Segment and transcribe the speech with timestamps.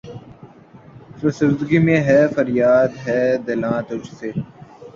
[1.19, 4.29] فسردگی میں ہے فریادِ بے دلاں تجھ سے